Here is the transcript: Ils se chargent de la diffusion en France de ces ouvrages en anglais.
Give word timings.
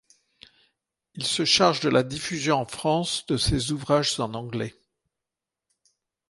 Ils 1.13 1.27
se 1.27 1.45
chargent 1.45 1.81
de 1.81 1.89
la 1.89 2.01
diffusion 2.01 2.55
en 2.61 2.65
France 2.65 3.23
de 3.27 3.37
ces 3.37 3.71
ouvrages 3.71 4.19
en 4.19 4.33
anglais. 4.33 4.73